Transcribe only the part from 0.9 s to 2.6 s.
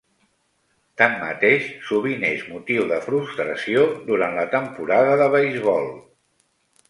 Tanmateix, sovint és